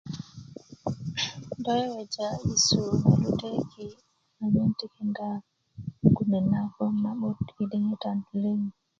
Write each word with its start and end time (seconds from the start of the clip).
do 1.63 1.73
wewja' 1.89 2.33
yesu 2.47 2.79
ma 3.07 3.13
ludööki' 3.23 3.89
anyen 4.43 4.69
mugun 6.01 6.27
net 6.31 6.45
na 6.51 6.61
gboŋ 6.73 6.93
na'but 7.03 7.41
yi 7.55 7.63
diŋitan 7.71 8.17
liŋ 8.41 8.59